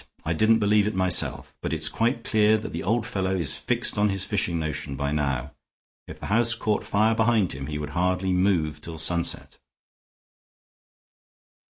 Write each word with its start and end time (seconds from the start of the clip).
I 0.25 0.33
didn't 0.33 0.57
believe 0.57 0.87
it 0.87 0.95
myself, 0.95 1.53
but 1.61 1.71
it's 1.71 1.87
quite 1.87 2.23
clear 2.23 2.57
that 2.57 2.73
the 2.73 2.81
old 2.81 3.05
fellow 3.05 3.35
is 3.35 3.53
fixed 3.53 3.99
on 3.99 4.07
this 4.07 4.25
fishing 4.25 4.57
notion 4.57 4.95
by 4.95 5.11
now. 5.11 5.51
If 6.07 6.19
the 6.19 6.25
house 6.25 6.55
caught 6.55 6.83
fire 6.83 7.13
behind 7.13 7.53
him 7.53 7.67
he 7.67 7.77
would 7.77 7.91
hardly 7.91 8.33
move 8.33 8.81
till 8.81 8.97
sunset." 8.97 9.59